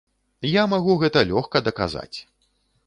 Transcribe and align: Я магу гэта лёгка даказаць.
Я 0.51 0.63
магу 0.71 0.95
гэта 1.03 1.19
лёгка 1.33 1.57
даказаць. 1.69 2.17